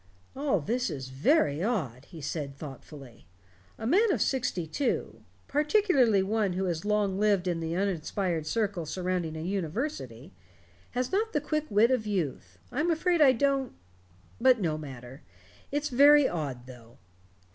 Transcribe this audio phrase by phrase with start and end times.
[0.35, 3.27] "All this is very odd," he said thoughtfully.
[3.77, 8.87] "A man of sixty two particularly one who has long lived in the uninspired circle
[8.87, 10.33] surrounding a university
[10.97, 12.57] has not the quick wit of youth.
[12.71, 13.73] I'm afraid I don't
[14.39, 15.21] but no matter.
[15.71, 16.97] It's very odd, though."